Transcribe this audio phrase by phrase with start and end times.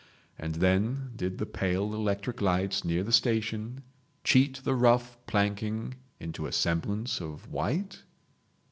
[0.39, 3.83] And then did the pale electric lights near the station
[4.23, 8.01] cheat the rough planking into a semblance of white?